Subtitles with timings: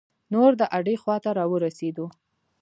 [0.33, 2.07] نور د اډې خواته را ورسیدلو.